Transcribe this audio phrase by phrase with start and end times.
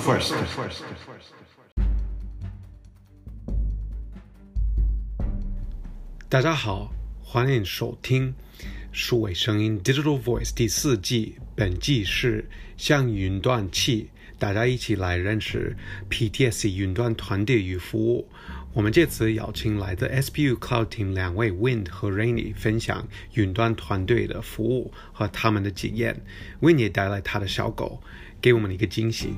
[0.00, 0.32] first.
[6.28, 6.92] 大家好，
[7.22, 8.34] 欢迎收听
[8.92, 11.36] 数位声音 Digital Voice 第四季。
[11.54, 12.48] 本季是
[12.78, 14.08] 向云端起，
[14.38, 15.76] 大家一起来认识
[16.08, 18.26] PTSC 云端团队与服务。
[18.72, 26.18] 我们这次邀请来自 SPU Cloud Team 两位 Wind 和 Rainy 分享云端团队的服务和他们的经验。
[26.62, 28.00] Wind 也带来他的小狗，
[28.40, 29.34] 给我们一个惊喜。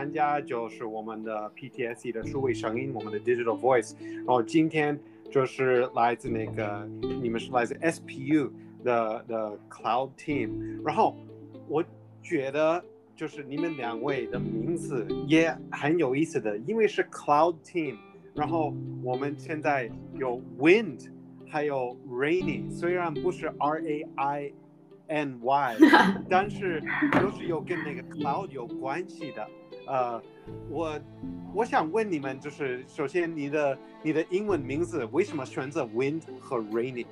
[0.00, 3.94] 参加，就是我们的 PTSD 的数位声音，我们的 Digital Voice。
[4.16, 4.98] 然后今天。
[5.30, 6.84] 就是来自那个，
[7.22, 8.50] 你们是来自 SPU
[8.82, 11.14] 的的 Cloud Team，然后
[11.68, 11.84] 我
[12.20, 17.94] 觉得就是你们两位的名字也很有意思的，因为是 Cloud Team，
[18.34, 21.08] 然后我们现在有 Wind，
[21.46, 24.52] 还有 Rainy，虽然不是 R A I
[25.06, 25.76] N Y，
[26.28, 29.48] 但是都是有跟那个 Cloud 有关系的，
[29.90, 30.22] 呃，
[30.68, 30.96] 我。
[31.52, 37.04] 我想问你们，就是首先你的你的英文名字为什么选择 Wind 和 Rainy？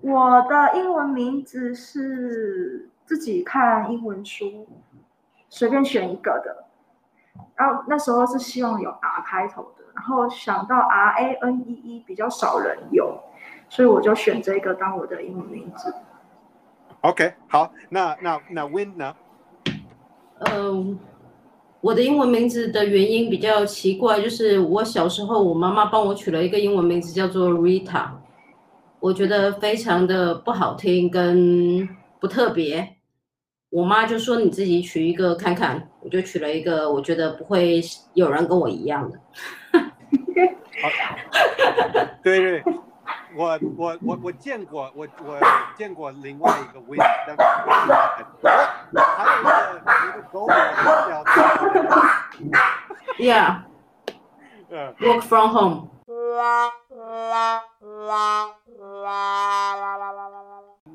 [0.00, 4.66] 我的英文名字是自己看英文书
[5.48, 6.64] 随便选一个的，
[7.54, 13.16] 然后那时候是希望有 R 开头的，然后想到 R A N E E 比较少人有，
[13.68, 15.94] 所以我就选这个当我的英文名字。
[17.04, 19.14] OK，好，那那那 Wind 呢？
[20.50, 20.98] 嗯，
[21.82, 28.06] 我的英文名字的原因比较奇怪，就是我小时候我妈妈帮我取了一个英文名字叫做 Rita，
[29.00, 31.86] 我觉得非常的不好听跟
[32.18, 32.96] 不特别，
[33.68, 37.82] 我妈就说你自己取一个看看，我就取了一个我觉得不会
[38.14, 39.20] 有人跟我一样的。
[42.22, 42.64] 对 对。
[43.36, 45.38] 我我我我见过我我
[45.76, 47.42] 见过另外一个 Wind，但是
[48.96, 51.24] 还有一个一个狗叫
[54.70, 55.88] Yeah，Work from home。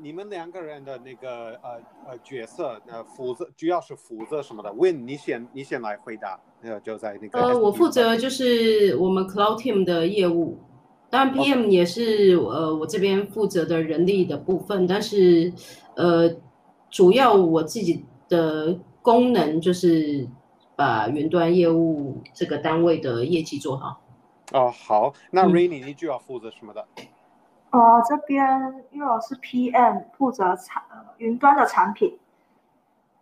[0.02, 7.38] 你们两个人的那个呃呃角色呃负责主要是负责什么的？Wind，你先你先来回答，呃就在那个。
[7.38, 10.58] 呃，我负责就是我们 Cloud Team 的业务。
[11.10, 15.52] 当然，PM 也是呃我这边负责的人力的部分，但是
[15.96, 16.30] 呃
[16.88, 20.28] 主要我自己的功能就是
[20.76, 24.00] 把云端业务这个单位的业绩做好。
[24.52, 26.86] 哦，好，那 Rainy 你就要负责什么的？
[27.72, 30.82] 哦、呃，这边因为我是 PM 负责产
[31.18, 32.18] 云端的产品，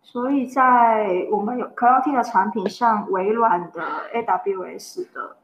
[0.03, 3.81] 所以在我们有 Cloud Team 的产品，像微软的
[4.13, 5.37] AWS 的。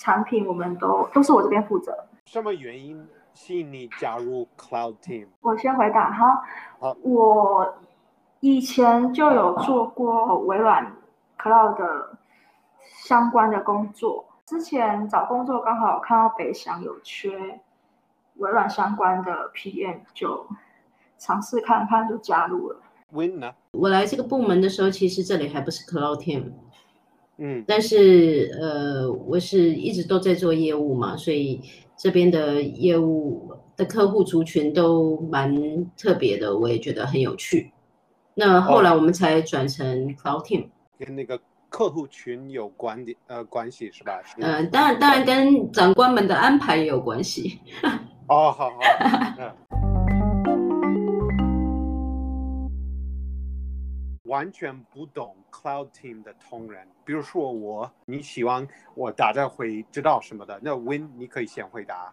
[0.00, 1.94] 产品我们都都是我这边负责。
[2.24, 5.26] 什么原因吸引你加入 Cloud Team？
[5.42, 6.42] 我先回答哈。
[6.78, 7.74] 好，我
[8.40, 10.90] 以前就有做过微软
[11.38, 12.18] Cloud 的
[13.04, 14.24] 相关的工作。
[14.46, 17.60] 之前找工作刚好看到北翔有缺
[18.36, 20.46] 微软相关的 PM，就
[21.18, 22.80] 尝试看看就加入了。
[23.12, 23.52] Wind 呢？
[23.72, 26.52] 我来这个部门的时候，其实这里还不是 Cloud Team。
[27.42, 31.60] 嗯，但是呃，我是一直都在做业务嘛，所以
[31.96, 37.72] 这边的业务的客户族群都蛮特别的，我也觉得很有趣。
[38.34, 40.68] 那后来我们才转成 Cloud Team，
[40.98, 41.40] 跟那个
[41.70, 44.20] 客户群有关的呃关系是吧？
[44.36, 47.58] 嗯、呃，当然当然跟长官们的安排也有关系。
[48.28, 48.76] 哦，好好。
[49.38, 49.50] 嗯
[54.30, 58.64] 完全不懂 Cloud Team 的同仁，比如说我，你希望
[58.94, 60.56] 我大家会知道什么的？
[60.62, 62.12] 那 Win，你可以先回答。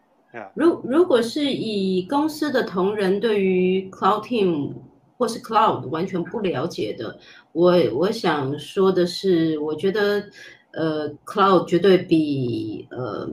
[0.55, 4.73] 如如果是以公司的同仁对于 Cloud Team
[5.15, 7.19] 或是 Cloud 完全不了解的，
[7.51, 10.23] 我我想说的是，我觉得
[10.71, 13.29] 呃 Cloud 绝对比呃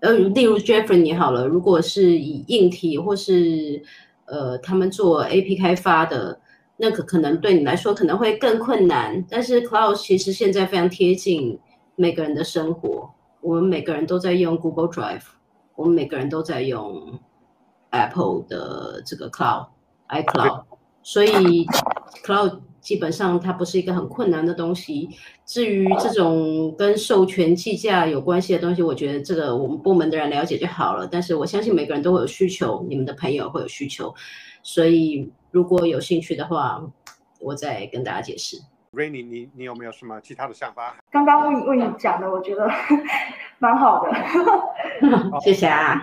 [0.00, 3.82] 呃，例如 Jeffrey 你好了，如果是以硬体或是
[4.26, 6.40] 呃他们做 AP 开发的。
[6.80, 11.58] 那个可能对你来说可能会更困难，但是 Cloud 其实现在非常贴近
[11.96, 13.10] 每个人的生活。
[13.40, 15.24] 我们每个人都在用 Google Drive，
[15.74, 17.18] 我们每个人都在用
[17.90, 19.66] Apple 的这个 Cloud
[20.08, 20.62] iCloud，
[21.02, 21.66] 所以
[22.24, 25.08] Cloud 基本上它不是一个很困难的东西。
[25.44, 31.08] 至于这种跟授权计价有关系的东西，我觉得这个我们部门的人了解就好了。
[31.10, 34.14] 但是我相信每个人都会有需求，你们的朋友会有需求，
[34.62, 35.32] 所以。
[35.50, 36.82] 如果有兴趣的话，
[37.40, 38.56] 我再跟大家解释。
[38.92, 40.96] Rainy，你你有没有什么其他的想法？
[41.10, 42.68] 刚刚问问你讲的，我觉得
[43.58, 44.10] 蛮好的。
[45.40, 46.00] 谢谢啊。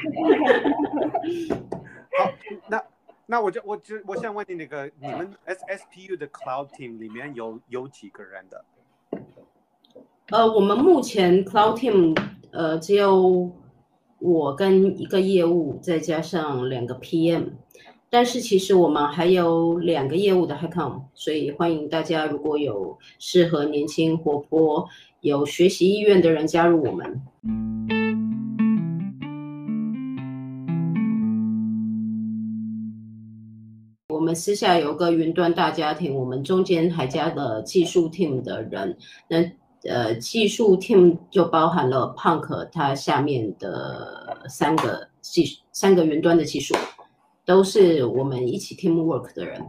[2.17, 2.31] 好，
[2.69, 2.83] 那
[3.25, 8.65] 那我就我就我想问你那个，你们 SSPU 的 Cloud Team 里面有有几个人的？
[10.29, 12.15] 呃，我们目前 Cloud Team
[12.51, 13.51] 呃只有
[14.19, 17.53] 我跟一个业务，再加上两个 PM。
[18.09, 24.87] 但是其实我们还有两个业务的 HiCom，所以欢迎大家如果有适合年轻活泼、
[25.21, 27.21] 有学习意愿的人加入我们。
[34.07, 38.97] 我们私下有个云端大家庭，我们中间还加了技术 team 的人。
[39.27, 39.37] 那
[39.87, 46.73] 呃，技术 team 就包含了 Punk 他下面的三个技三个云端的技术。
[47.45, 49.61] 都是我们一起 teamwork 的人。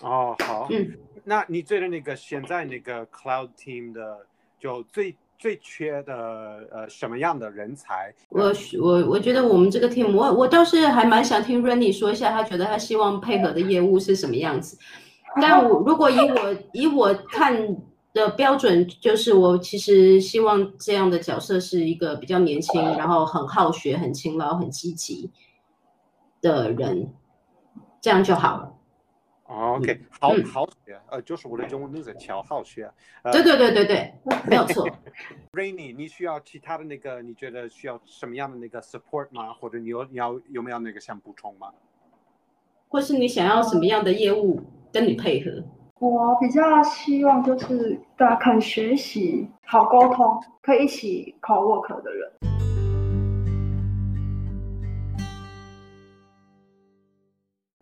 [0.00, 0.66] 哦，好。
[0.70, 4.18] 嗯，那你觉得那个现在那个 cloud team 的
[4.58, 8.14] 就最最缺的呃什么样的人才？
[8.30, 14.78] 我我我觉得我们这个 team，我我倒是还蛮想听 Rennie 说一下，他觉得他希望配合的业务是什么样子。
[15.40, 17.76] 但我如果以我以我看
[18.12, 25.30] 的标准，就是我其实希望这样的角色是一个比较年轻，然后很好学、很勤劳、很积极。
[26.52, 27.12] 的人，
[28.00, 28.70] 这样就好了。
[29.46, 32.90] OK，好好学，呃，就是我的中文名字乔好学。
[33.30, 34.14] 对对对对对，
[34.48, 34.88] 没有错。
[35.52, 37.20] Rainy，你需要其他的那个？
[37.20, 39.52] 你觉得需要什么样的那个 support 吗？
[39.52, 41.70] 或者你有你要有没有那个想补充吗？
[42.88, 45.62] 或是你想要什么样的业务跟你配合？
[45.98, 52.53] 我比较希望就是大家肯学习、好沟通、可以一起 co-work 的人。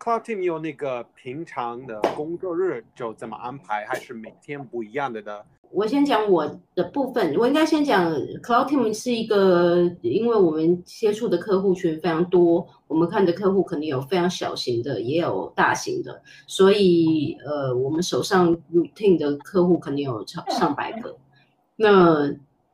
[0.03, 5.39] Cloud Team 有那个平常的工作日就怎么安排，还是每天不一样的呢？
[5.71, 8.11] 我先讲我的部分，我应该先讲
[8.41, 21.15] Cloud Team 是一个，因为我们接触的客户群非常多，我们看的客户肯定有非常小型的，也有大型的，所以呃，我们手上 routine 的客户肯定有超上百个。
[21.77, 22.29] 那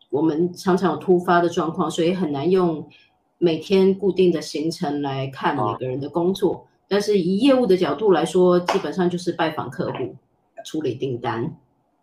[0.09, 2.89] 我们常常有突发的状况，所以很难用
[3.37, 6.65] 每天固定的行程来看每个人的工作。
[6.89, 10.15] 但是以业务的角度来说，基本上就是拜访客户、
[10.65, 11.55] 处理订单、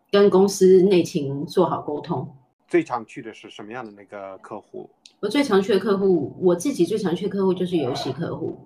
[0.09, 2.27] 跟公司内勤做好沟通。
[2.67, 4.89] 最常去的是什么样的那个客户？
[5.19, 8.57] 我最常去的客户，我自己最常去的客户就是游戏客户。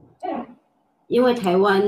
[1.08, 1.84] 因为台湾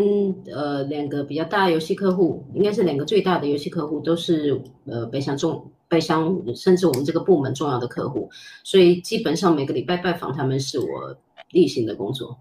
[0.53, 8.29] 呃两个比较大的游戏客户，应该是两个最大的游戏客户，都是呃北向中北向甚至我们这个部门重要的客户，
[8.63, 11.15] 所以基本上每个礼拜拜访他们是我
[11.51, 12.37] 例行的工作。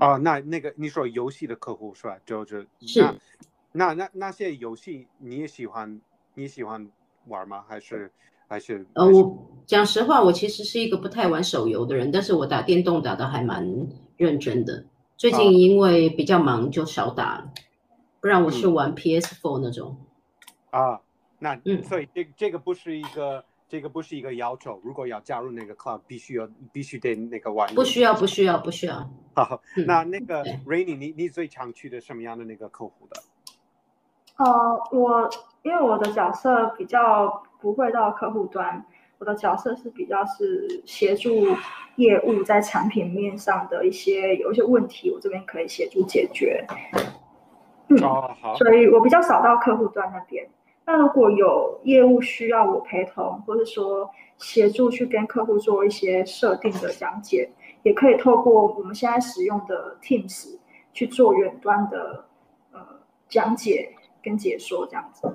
[0.00, 2.16] 哦，那那个你说游戏的客户是吧？
[2.24, 3.02] 就就是
[3.72, 6.00] 那那那那些游戏你也喜欢
[6.34, 6.90] 你喜欢
[7.26, 7.64] 玩吗？
[7.68, 8.10] 还是
[8.48, 8.86] 还是？
[8.94, 13.86] 呃，我讲实话，我其实是一个不太玩手游的人，但是我打电动打的还蛮
[14.16, 14.84] 认真的。
[15.16, 17.52] 最近因为比较忙，就少打了，
[18.20, 19.96] 不然我是玩 PS4 那种。
[20.70, 21.00] 啊，
[21.38, 23.44] 那嗯，所以这这个不是一个。
[23.68, 27.74] 这个不是一个要求，如果要加入那个 club，必须要必须得那个玩。
[27.74, 29.08] 不需要，不需要，不需要。
[29.34, 33.20] 好，那那个 Rainy，你你最常去的什么样的那个客户的？
[34.36, 34.44] 呃，
[34.92, 35.28] 我
[35.62, 38.84] 因为我的角色比较不会到客户端，
[39.18, 41.46] 我的角色是比较是协助
[41.96, 46.64] 业务在产品面上的一些有一些问题，我这边可以协助解决。
[47.88, 48.54] 嗯，哦，好。
[48.56, 50.46] 所以我比较少到客户端那边。
[50.86, 57.50] 那如果有业务需要我陪同，或者说协助去跟客户做一些设定的讲解，
[57.82, 60.58] 也可以透过我们现在使用的 Teams
[60.92, 62.26] 去做远端的
[62.72, 62.80] 呃
[63.28, 65.34] 讲解跟解说这样子。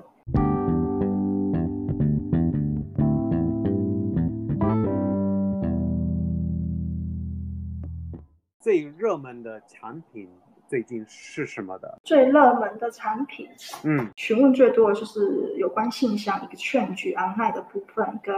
[8.60, 10.28] 最热门的产品。
[10.70, 11.98] 最近是什么的？
[12.04, 13.48] 最热门的产品，
[13.82, 18.32] 嗯，询问最多的就是有关信箱 Exchange online 的部分，跟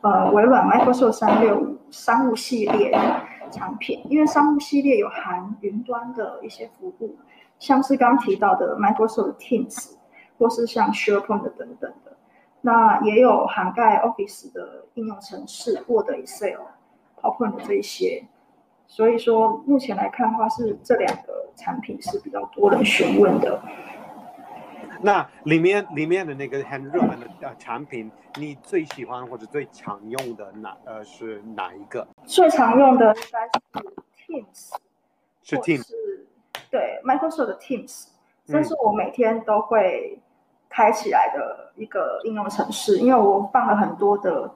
[0.00, 2.98] 呃微软 Microsoft 三六五商务系列
[3.52, 7.14] 产品，因为商务系列有含云端的一些服务，
[7.58, 9.96] 像是刚提到的 Microsoft Teams，
[10.38, 12.16] 或是像 SharePoint 等等的，
[12.62, 16.56] 那也有涵盖 Office 的应用程式，Word、Excel、
[17.20, 18.24] PowerPoint 这一些。
[18.88, 23.60] 所以说，目前来看的话，是这两个产品是比较多人询问的。
[25.02, 32.06] 那里面里面的那个很热门的呃产品，你最喜欢或者最常用的哪呃是哪一个？
[32.24, 33.86] 最常用的应该是
[34.26, 34.74] Teams，
[35.42, 35.86] 是 Teams，
[36.70, 38.06] 对，Microsoft 的 Teams，
[38.46, 40.18] 这是我每天都会
[40.70, 44.50] 开起来的一个应用程式，因为我放了很多的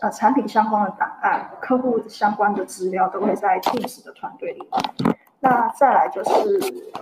[0.00, 4.68] 呃产品相关的档案、客户相关的资料都会在 Teams 的团队里。
[5.40, 6.30] 那再来就是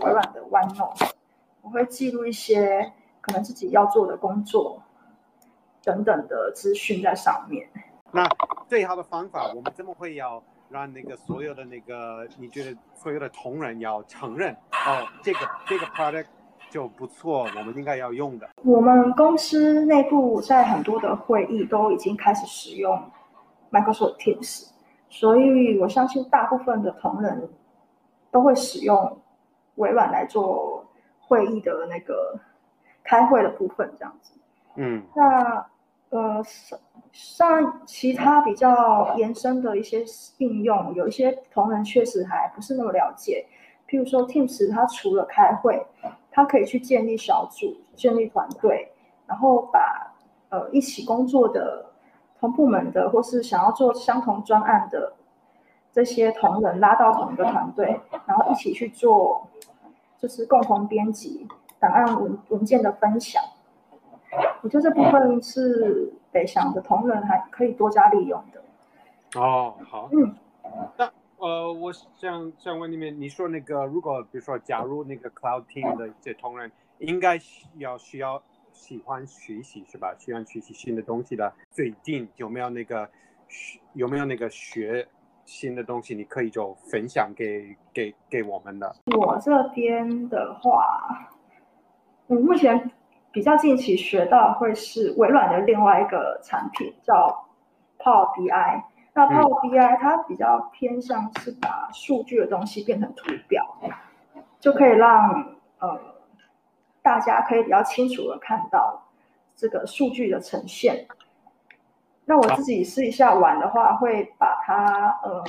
[0.00, 1.11] 微软的 OneNote，
[1.62, 4.83] 我会记录一些可能自己要做的工作
[5.83, 7.69] 等等的资讯在上面。
[8.12, 8.28] 那
[8.69, 16.26] 最好的方法，我们怎么会要让那个所有的那个你觉得所有的同仁要承认哦，这个这个 product
[16.76, 18.47] 就不错，我们应该要用的。
[18.62, 23.00] 我们公司内部在很多的会议都已经开始使用
[23.71, 24.68] Microsoft Teams，
[25.09, 27.49] 所以我相信大部分的同仁。
[28.33, 29.18] 都会使用
[29.76, 30.85] 微软来做
[31.21, 32.38] 会议的那个
[33.02, 34.35] 开会的部分，这样子。
[34.75, 35.66] 嗯，那
[36.11, 36.45] 呃，
[37.12, 40.04] 像其他比较延伸的一些
[40.37, 43.47] 应用，有一些同仁确实还不是那么了解。
[43.88, 45.83] 譬如说，Teams 它除了开会，
[46.37, 48.93] 它可以去建立小组、建立团队，
[49.26, 50.14] 然后把
[50.50, 51.87] 呃一起工作的
[52.38, 55.14] 同部门的，或是想要做相同专案的。
[55.95, 59.47] 这些同仁拉到同一个团队，然后一起去做，
[60.19, 61.49] 就是共同编辑
[61.81, 63.43] 档案文文件的分享。
[64.61, 69.40] 我觉得这部分是北翔的同仁还可以多加利用的。
[69.40, 70.11] 哦，好。
[70.12, 70.35] 嗯。
[70.99, 77.38] 那呃，我想想问你们，你说那个，如果比如说加入那个 Cloud Team 的这同仁，应该
[77.78, 80.14] 要需要喜欢学习是吧？
[80.19, 83.09] 喜欢学习新的东西的，最近有没有那个
[83.95, 85.07] 有没有那个学？
[85.49, 88.97] 新的东西你可以就分享给给给我们的。
[89.16, 91.31] 我这边的话，
[92.26, 92.90] 我目前
[93.31, 97.47] 比较近期学到会是微软的另外一个产品叫
[97.97, 98.83] Power BI。
[99.17, 103.67] 那 Power BI 它比较偏向是把数据的东西变成图表，
[104.61, 105.99] 就可以让呃
[107.01, 109.03] 大家可以比较清楚的看到
[109.57, 111.07] 这个数据的呈现。
[112.27, 115.43] 那我自己试一下玩的话，会把它呃，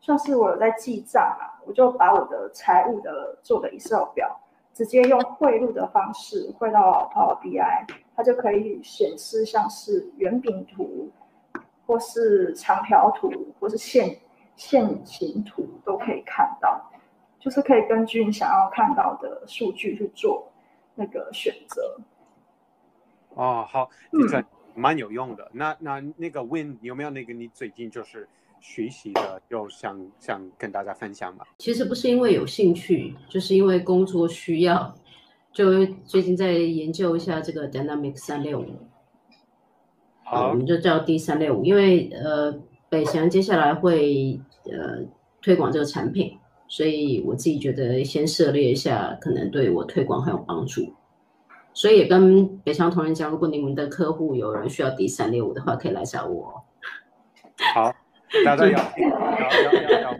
[0.00, 4.40] 算是我有在记账啊，我就把我的财务的做的 Excel 表，
[4.74, 7.86] 直接用汇入的方式汇到 Power BI，
[8.16, 11.12] 它就可以显示像是圆饼图，
[11.86, 14.18] 或是长条图，或是线
[14.56, 16.90] 线形图都可以看到，
[17.38, 20.50] 就是可以根据你想要看到的数据去做
[20.94, 21.98] 那个选择。
[23.34, 24.44] 哦，好，嗯。
[24.74, 28.26] 蛮有用的，那那那个 Win 有没有那个你最近就是
[28.58, 31.44] 学习的，又想想跟大家分享吗？
[31.58, 34.94] 其实不是因为有兴趣，就是因为工作需要，
[35.52, 38.78] 就最近在研究一下这个 Dynamics 三六五，
[40.32, 42.50] 好，我们就叫 D 三六五，因为呃
[42.88, 45.00] 北翔接下来会呃
[45.42, 50.94] 推广这个产品，所以我自己觉得先涉猎一下，可能对我推广很有帮助。
[51.74, 56.64] 所以也跟北翔同仁讲，如果你们的客户有人需要 D 三六五的话，可以来找我。
[57.74, 57.94] 好，
[58.42, 58.80] 大家要要
[59.64, 60.10] 要要要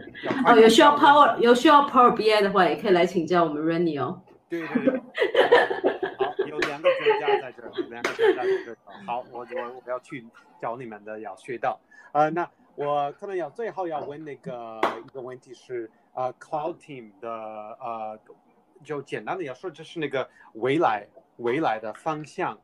[0.45, 4.21] 哦，有需要 Power 有需要 Power BI 的话，也可以来请教我们 Renny 哦。
[4.47, 5.92] 对对对。
[7.41, 8.77] 在这儿，两个专家在这儿。
[9.05, 10.25] 好，我我我要去
[10.61, 11.79] 找你们的，要学到。
[12.11, 18.19] 呃，那我可能要最后要问那个一个问题是，呃，Cloud Team 的呃，
[18.83, 21.07] 就简单的要说，就是那个未来。
[21.37, 22.55] 未来的方向。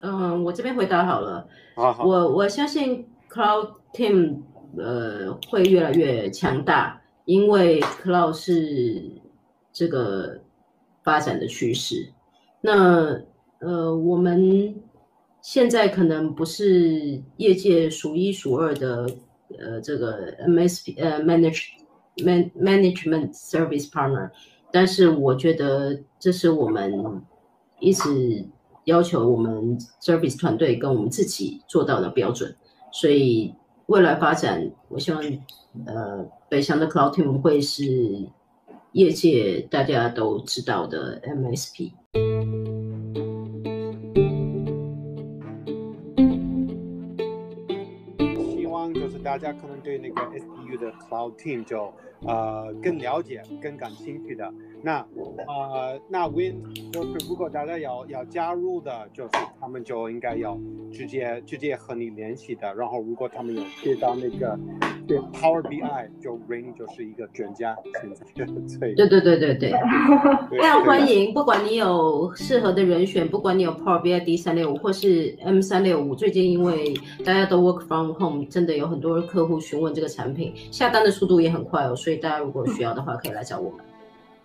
[0.00, 1.48] 嗯，我这边回答好了。
[1.76, 2.04] 好好。
[2.04, 4.42] 我我相信 Cloud Team
[4.76, 9.04] 呃会越来越强大，因为 Cloud 是
[9.70, 10.40] 这个
[11.04, 12.08] 发展的趋势。
[12.62, 13.20] 那
[13.58, 14.74] 呃，我们
[15.42, 19.06] 现在可能不是业界数一数二的
[19.58, 21.76] 呃这个 MSP 呃 Manage。
[22.20, 24.32] Man management service partner，
[24.72, 27.22] 但是我觉得这是我们
[27.78, 28.44] 一直
[28.86, 32.56] 要求我们 service 团队跟我们自己做到的标准，
[32.90, 33.54] 所以
[33.88, 35.22] 未来发展，我希望
[35.86, 38.28] 呃北翔的 Cloud Team 会是
[38.92, 41.92] 业界大家都知道的 MSP。
[48.54, 51.90] 希望就是大家可能对那个 SPU 的 Cloud Team 就。
[52.26, 55.04] 呃，更了解、更感兴趣的那
[55.46, 59.30] 呃，那 Win 就是如果大家要要加入的，就是
[59.60, 60.58] 他们就应该要
[60.92, 62.72] 直接直接和你联系的。
[62.74, 64.58] 然后如果他们有接到那个
[65.06, 69.72] 对 Power BI 就 Rainy 就是一个专家，现在对对对对对对，
[70.50, 76.94] 非常欢迎，不管你有适合的人选，不管你有 Power BI D 三六五或是 M 三六五，最近因为
[77.24, 83.80] 大家都 Work from Home，真的有很多客户询问这个产品，下单的速度也很快哦，所以大家如果需要的话，可以来找我们。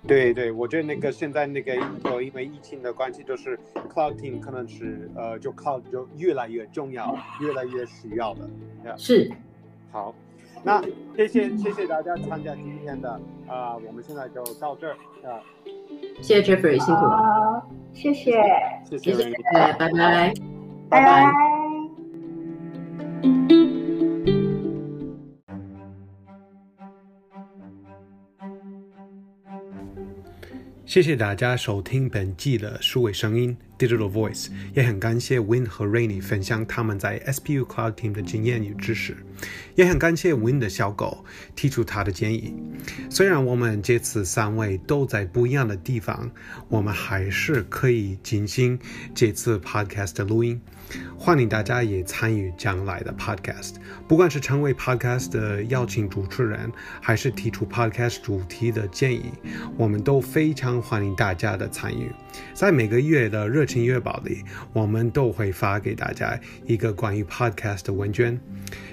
[0.06, 3.58] 对对，我觉得那个现在那个呃，因为疫情的关系，就是
[3.90, 8.50] Cloud Team 可能是呃，就 Cloud 就越来越重要，越来越需要的。
[8.98, 9.32] 是，
[9.92, 10.14] 好，
[10.62, 10.82] 那
[11.16, 13.12] 谢谢谢谢大家参加今天的
[13.48, 15.40] 啊、呃，我们现在就到这儿啊。
[16.22, 17.66] 谢谢 Jeffrey，辛苦了。
[17.94, 18.44] 谢谢，
[18.90, 20.34] 谢谢，谢谢，拜拜，拜拜。
[20.90, 21.34] 拜拜。
[30.94, 33.58] 谢谢大家收听本季的数位声音。
[33.78, 39.18] Digital Voice，也很感谢 Win 和 Rainy 分享他们在 SPU Cloud Team 的经验与知识，
[39.76, 41.26] 也很感谢 Win 的小狗
[41.56, 42.54] 提出他的建议。
[43.10, 46.30] 虽然我们这次三位都在不一样的地方，
[46.70, 48.78] 我们还是可以进行
[49.14, 50.62] 这次 Podcast 的录音。
[51.18, 53.76] 欢迎大家也参与将来的 Podcast，
[54.08, 59.32] 不管是成为 Podcast 的邀请主持人，还是提出 Podcast 主题的建议，
[59.78, 62.12] 我们都非常欢迎大家的参与。
[62.54, 68.40] 在每个月的热情月报里，我们都会发给大家一个关于 Podcast 的问卷。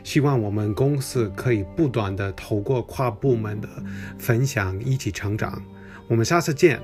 [0.02, 3.68] 希望我们公司可以不断的透过跨部门的
[4.18, 5.62] 分享一起成长。
[6.08, 6.80] 我们下次见，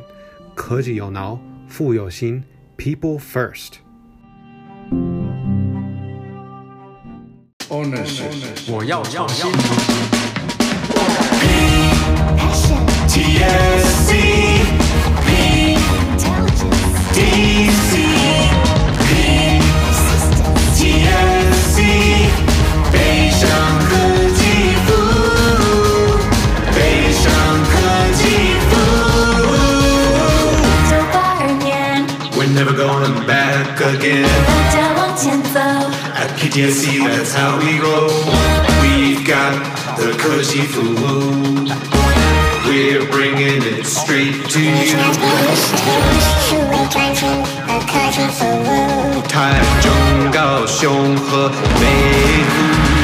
[0.55, 1.39] 科技有脑，
[1.69, 2.43] 富有心
[2.77, 3.75] ，People First。
[8.69, 10.26] 我要创新。
[46.21, 47.29] 数位转型
[47.67, 51.49] 和科技服务，台中、高雄和
[51.81, 52.96] 美。